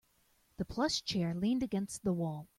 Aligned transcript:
The 0.57 0.65
plush 0.65 1.03
chair 1.03 1.35
leaned 1.35 1.61
against 1.61 2.03
the 2.03 2.11
wall. 2.11 2.47